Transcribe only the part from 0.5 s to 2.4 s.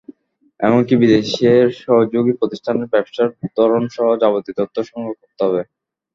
এমনকি বিদেশের সহযোগী